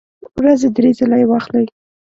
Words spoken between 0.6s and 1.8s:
درې ځله یی واخلئ